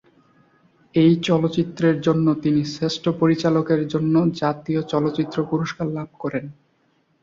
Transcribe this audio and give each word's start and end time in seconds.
এই 0.95 1.11
চলচ্চিত্রের 1.27 1.97
জন্য 2.01 2.27
তিনি 2.43 2.61
শ্রেষ্ঠ 2.65 3.03
পরিচালকের 3.21 3.81
জন্য 3.87 4.15
জাতীয় 4.41 4.81
চলচ্চিত্র 4.91 5.37
পুরস্কার 5.49 5.87
লাভ 5.97 6.09
করেন। 6.19 6.45